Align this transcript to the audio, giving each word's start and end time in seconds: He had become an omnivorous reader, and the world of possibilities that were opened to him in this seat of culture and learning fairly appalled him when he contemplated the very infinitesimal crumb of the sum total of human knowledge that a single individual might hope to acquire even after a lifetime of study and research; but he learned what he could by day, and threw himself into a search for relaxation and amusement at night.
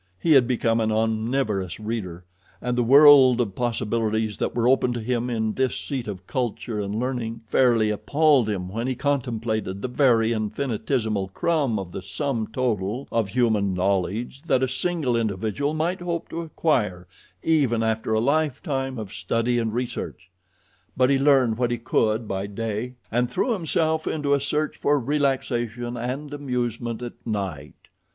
He 0.19 0.31
had 0.31 0.47
become 0.47 0.79
an 0.81 0.91
omnivorous 0.91 1.79
reader, 1.79 2.25
and 2.59 2.75
the 2.75 2.81
world 2.81 3.39
of 3.39 3.53
possibilities 3.53 4.37
that 4.37 4.55
were 4.55 4.67
opened 4.67 4.95
to 4.95 4.99
him 4.99 5.29
in 5.29 5.53
this 5.53 5.75
seat 5.79 6.07
of 6.07 6.25
culture 6.25 6.79
and 6.81 6.95
learning 6.95 7.41
fairly 7.45 7.91
appalled 7.91 8.49
him 8.49 8.67
when 8.69 8.87
he 8.87 8.95
contemplated 8.95 9.79
the 9.83 9.87
very 9.87 10.33
infinitesimal 10.33 11.27
crumb 11.35 11.77
of 11.77 11.91
the 11.91 12.01
sum 12.01 12.47
total 12.51 13.07
of 13.11 13.29
human 13.29 13.75
knowledge 13.75 14.41
that 14.41 14.63
a 14.63 14.67
single 14.67 15.15
individual 15.15 15.75
might 15.75 16.01
hope 16.01 16.27
to 16.29 16.41
acquire 16.41 17.07
even 17.43 17.83
after 17.83 18.11
a 18.11 18.19
lifetime 18.19 18.97
of 18.97 19.13
study 19.13 19.59
and 19.59 19.71
research; 19.75 20.31
but 20.97 21.11
he 21.11 21.19
learned 21.19 21.59
what 21.59 21.69
he 21.69 21.77
could 21.77 22.27
by 22.27 22.47
day, 22.47 22.95
and 23.11 23.29
threw 23.29 23.53
himself 23.53 24.07
into 24.07 24.33
a 24.33 24.41
search 24.41 24.75
for 24.77 24.99
relaxation 24.99 25.95
and 25.95 26.33
amusement 26.33 27.03
at 27.03 27.13
night. 27.23 27.75